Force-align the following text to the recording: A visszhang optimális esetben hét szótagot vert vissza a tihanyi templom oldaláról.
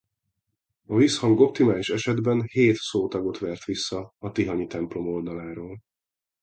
A 0.85 0.95
visszhang 0.95 1.39
optimális 1.39 1.89
esetben 1.89 2.41
hét 2.41 2.75
szótagot 2.75 3.37
vert 3.37 3.65
vissza 3.65 4.13
a 4.17 4.31
tihanyi 4.31 4.67
templom 4.67 5.07
oldaláról. 5.07 5.81